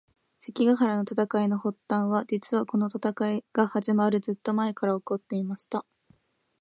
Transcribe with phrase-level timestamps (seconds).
[0.39, 5.85] 関ヶ原の戦いの発端は、実はこの戦いが始まるずっと前から起こっていました。